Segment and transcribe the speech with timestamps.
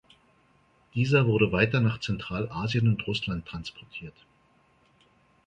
[0.95, 4.15] Dieser wurde weiter nach Zentralasien und Russland transportiert.